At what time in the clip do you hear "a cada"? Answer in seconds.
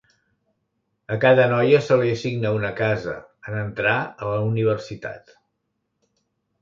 1.15-1.43